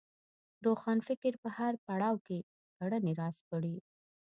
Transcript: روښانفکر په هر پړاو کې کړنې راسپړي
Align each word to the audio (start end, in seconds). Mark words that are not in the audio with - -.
روښانفکر 0.65 1.33
په 1.43 1.49
هر 1.57 1.73
پړاو 1.85 2.15
کې 2.27 2.37
کړنې 2.77 3.13
راسپړي 3.21 3.75